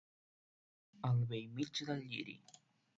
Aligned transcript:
Al 1.11 1.21
bell 1.35 1.55
mig 1.61 1.85
del 1.91 2.05
lliri. 2.11 2.39